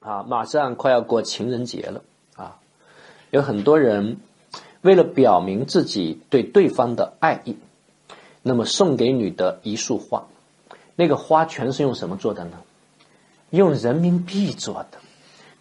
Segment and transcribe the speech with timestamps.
[0.00, 2.02] 啊，马上快要过情人节了
[2.34, 2.56] 啊，
[3.30, 4.18] 有很多人
[4.80, 7.58] 为了表明自己对对方的爱意，
[8.42, 10.24] 那么送给女的一束花，
[10.96, 12.58] 那个花全是用什么做的呢？
[13.50, 14.98] 用人民币做的，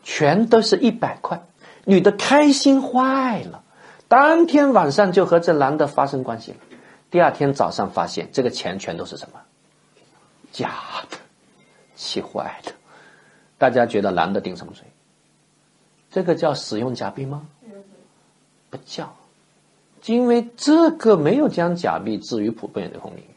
[0.03, 1.43] 全都是一百块，
[1.83, 3.63] 女的开心坏了，
[4.07, 6.57] 当天晚上就和这男的发生关系了，
[7.11, 9.41] 第二天早上发现这个钱全都是什么？
[10.53, 10.71] 假
[11.11, 11.17] 的，
[11.95, 12.71] 气坏了。
[13.59, 14.85] 大家觉得男的定什么罪？
[16.09, 17.45] 这个叫使用假币吗？
[18.71, 19.15] 不叫，
[20.05, 23.35] 因为这个没有将假币置于普遍流通领域，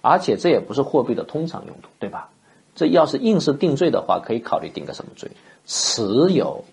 [0.00, 2.30] 而且这也不是货币的通常用途，对吧？
[2.74, 5.30] 这要是硬是定罪的话，可以考虑定个什么罪？
[5.66, 6.64] 持有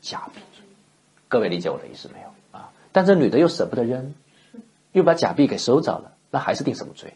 [0.00, 0.64] 假币罪。
[1.28, 2.70] 各位理解我的意思没有啊？
[2.92, 4.14] 但这女的又舍不得扔，
[4.92, 7.14] 又把假币给收着了，那还是定什么罪？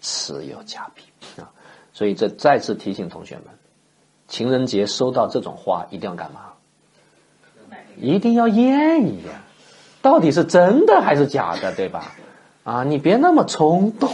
[0.00, 1.02] 持有假币
[1.40, 1.50] 啊！
[1.92, 3.44] 所以这再次提醒同学们。
[4.28, 6.40] 情人节收到这种花，一定要干嘛？
[7.98, 9.40] 一定要验一验，
[10.02, 12.12] 到底是真的还是假的，对吧？
[12.64, 14.10] 啊，你别那么冲动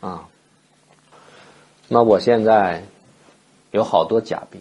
[0.00, 0.28] 啊！
[1.88, 2.84] 那我现在
[3.72, 4.60] 有好多假币，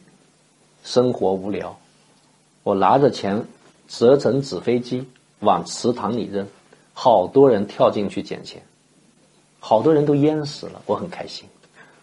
[0.84, 1.78] 生活无聊，
[2.64, 3.46] 我拿着钱
[3.88, 5.08] 折成纸飞机
[5.40, 6.48] 往池塘里扔，
[6.94, 8.64] 好多人跳进去捡钱，
[9.60, 11.48] 好多人都淹死了，我很开心。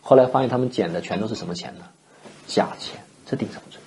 [0.00, 1.84] 后来发现他们捡的全都是什么钱呢？
[2.46, 3.80] 假钱，这定什么罪？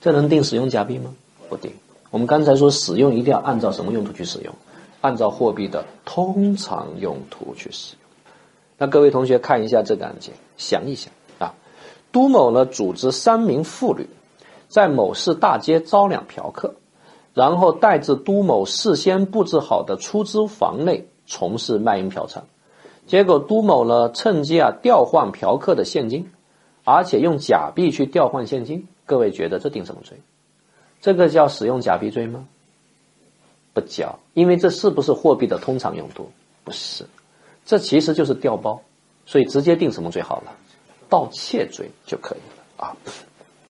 [0.00, 1.14] 这能定使用假币吗？
[1.48, 1.72] 不定。
[2.10, 4.54] 我们刚才说使用一定要按照什么用途去使用？
[5.00, 8.00] 按照货币的通常用途去使用。
[8.76, 11.54] 那各位同学看一下这个案件，想一想啊，
[12.12, 14.08] 都某呢组织三名妇女
[14.68, 16.74] 在某市大街招揽嫖客，
[17.32, 22.42] 然后带至都某事先布置好的出租房内从事卖淫嫖娼，
[23.06, 26.30] 结果都某呢趁机啊调换嫖客的现金。
[26.84, 30.18] 而且用假币去调换现金，各位觉得这定什么罪？
[31.00, 32.46] 这个叫使用假币罪吗？
[33.72, 36.30] 不叫，因为这是不是货币的通常用途？
[36.64, 37.06] 不是，
[37.64, 38.82] 这其实就是调包，
[39.26, 40.52] 所以直接定什么罪好了？
[41.08, 42.96] 盗窃罪就可以了啊。